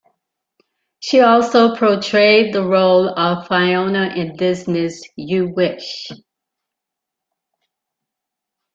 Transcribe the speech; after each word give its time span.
She 1.01 1.19
also 1.19 1.75
portrayed 1.75 2.55
the 2.55 2.63
role 2.65 3.09
of 3.09 3.47
Fiona 3.47 4.15
in 4.15 4.35
Disney's 4.35 5.07
"You 5.15 5.53
Wish!". 5.55 6.07